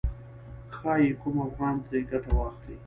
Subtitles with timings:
[0.75, 2.75] ښايي کوم افغان ترې ګټه واخلي.